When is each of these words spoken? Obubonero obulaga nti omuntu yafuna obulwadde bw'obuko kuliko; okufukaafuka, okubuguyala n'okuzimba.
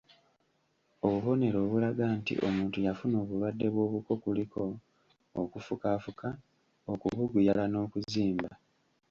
Obubonero 1.05 1.57
obulaga 1.65 2.05
nti 2.17 2.33
omuntu 2.47 2.77
yafuna 2.85 3.15
obulwadde 3.23 3.67
bw'obuko 3.73 4.11
kuliko; 4.23 4.61
okufukaafuka, 5.41 6.27
okubuguyala 6.91 7.63
n'okuzimba. 7.69 8.49